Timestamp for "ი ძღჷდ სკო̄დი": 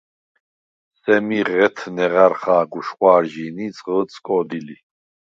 3.71-4.59